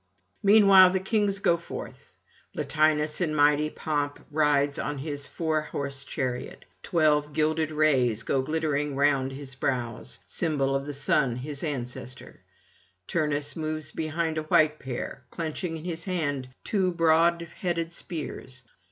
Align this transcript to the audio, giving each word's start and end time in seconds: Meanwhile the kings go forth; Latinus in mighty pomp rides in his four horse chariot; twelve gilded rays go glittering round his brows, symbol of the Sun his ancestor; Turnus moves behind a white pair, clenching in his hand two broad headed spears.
Meanwhile 0.41 0.89
the 0.93 0.99
kings 0.99 1.37
go 1.37 1.57
forth; 1.57 2.15
Latinus 2.55 3.21
in 3.21 3.35
mighty 3.35 3.69
pomp 3.69 4.19
rides 4.31 4.79
in 4.79 4.97
his 4.97 5.27
four 5.27 5.61
horse 5.61 6.03
chariot; 6.03 6.65
twelve 6.81 7.33
gilded 7.33 7.71
rays 7.71 8.23
go 8.23 8.41
glittering 8.41 8.95
round 8.95 9.31
his 9.31 9.53
brows, 9.53 10.17
symbol 10.25 10.73
of 10.75 10.87
the 10.87 10.93
Sun 10.95 11.35
his 11.35 11.63
ancestor; 11.63 12.39
Turnus 13.05 13.55
moves 13.55 13.91
behind 13.91 14.39
a 14.39 14.49
white 14.49 14.79
pair, 14.79 15.23
clenching 15.29 15.77
in 15.77 15.83
his 15.83 16.05
hand 16.05 16.49
two 16.63 16.89
broad 16.91 17.43
headed 17.57 17.91
spears. 17.91 18.63